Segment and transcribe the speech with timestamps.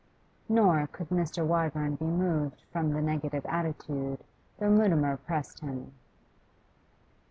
[0.49, 1.45] Nor could Mr.
[1.45, 4.17] Wyvern be moved from the negative attitude,
[4.57, 5.93] though Mutimer pressed him.